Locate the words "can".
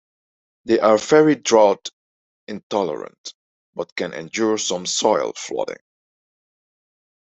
3.95-4.13